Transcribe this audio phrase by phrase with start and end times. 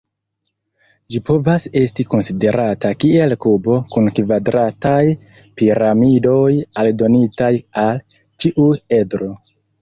[1.15, 5.03] Ĝi povas esti konsiderata kiel kubo kun kvadrataj
[5.61, 6.41] piramidoj
[6.85, 7.53] aldonitaj
[7.85, 8.03] al
[8.41, 8.67] ĉiu
[9.03, 9.31] edro.